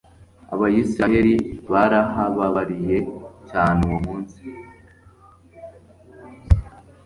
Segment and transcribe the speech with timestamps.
[0.53, 1.33] abayisraheli
[1.71, 2.97] barahababariye
[3.49, 4.43] cyane uwo munsi